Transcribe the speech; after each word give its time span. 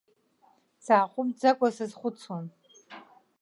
Сааҟәымҵӡакәа 0.85 1.69
сазхәыцуан. 1.75 2.45